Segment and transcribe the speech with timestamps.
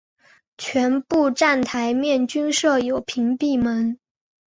[0.57, 3.99] 全部站台面均设有屏蔽门。